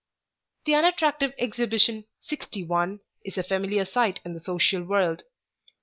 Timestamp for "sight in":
3.85-4.33